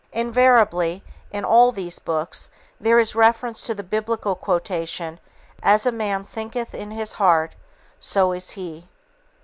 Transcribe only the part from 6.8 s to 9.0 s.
his heart, so is he."